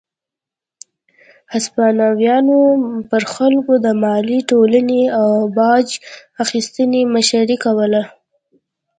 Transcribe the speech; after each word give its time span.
هسپانویانو 1.53 2.59
پر 3.09 3.23
خلکو 3.33 3.73
د 3.85 3.87
مالیې 4.03 4.39
ټولونې 4.49 5.01
او 5.19 5.29
باج 5.57 5.87
اخیستنې 6.43 7.01
مشري 7.15 7.57
کوله. 7.65 8.01